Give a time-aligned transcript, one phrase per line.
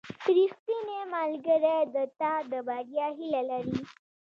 [0.35, 3.77] •ریښتینی ملګری د تا د بریا هیله لري.